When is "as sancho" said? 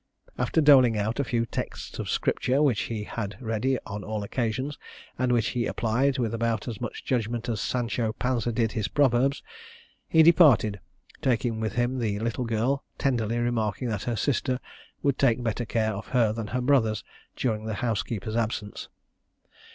7.47-8.11